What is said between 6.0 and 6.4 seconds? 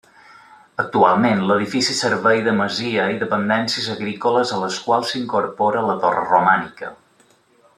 torre